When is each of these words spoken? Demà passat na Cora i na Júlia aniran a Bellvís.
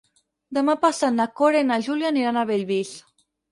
Demà 0.57 0.75
passat 0.85 1.13
na 1.19 1.27
Cora 1.41 1.63
i 1.65 1.69
na 1.73 1.79
Júlia 1.89 2.11
aniran 2.15 2.43
a 2.43 2.49
Bellvís. 2.55 2.97